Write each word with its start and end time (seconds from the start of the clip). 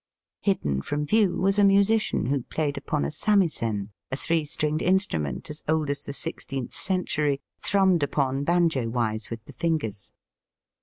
Hidden 0.39 0.81
from 0.81 1.05
view 1.05 1.37
was 1.37 1.59
a 1.59 1.63
musician 1.63 2.25
who 2.25 2.41
played 2.41 2.75
upon 2.75 3.05
a 3.05 3.11
samisen, 3.11 3.91
a 4.11 4.15
three 4.15 4.45
stringed 4.45 4.81
instrument, 4.81 5.47
as 5.51 5.61
old 5.67 5.91
as 5.91 6.05
the 6.05 6.13
sixteenth 6.13 6.73
century, 6.73 7.39
thrummed 7.61 8.01
upon 8.01 8.43
banjo 8.43 8.89
wise 8.89 9.29
with 9.29 9.45
the 9.45 9.53
fingers. 9.53 10.11